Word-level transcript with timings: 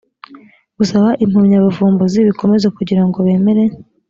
gusaba 0.77 1.09
impamyabuvumbuzi 1.23 2.19
bikomeze 2.27 2.67
kugirango 2.77 3.17
bemere 3.25 3.63